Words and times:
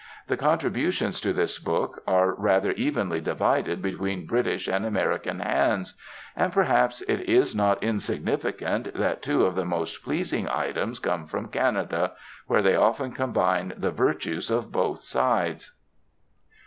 The 0.29 0.35
contributions 0.35 1.21
to 1.21 1.31
this 1.31 1.59
book 1.59 2.01
are 2.07 2.33
rather 2.33 2.71
evenly 2.71 3.21
divided 3.21 3.83
between 3.83 4.25
British 4.25 4.67
and 4.67 4.83
American 4.83 5.41
hands; 5.41 5.93
and 6.35 6.51
perhaps 6.51 7.01
it 7.03 7.19
is 7.29 7.55
not 7.55 7.83
insignificant 7.83 8.95
that 8.95 9.21
two 9.21 9.45
of 9.45 9.53
the 9.53 9.63
most 9.63 10.03
pleasing 10.03 10.49
items 10.49 10.97
come 10.97 11.27
from 11.27 11.49
Canada, 11.49 12.13
where 12.47 12.63
they 12.63 12.75
often 12.75 13.11
combine 13.11 13.73
the 13.77 13.91
virtues 13.91 14.49
of 14.49 14.71
both 14.71 15.01
sides. 15.01 15.71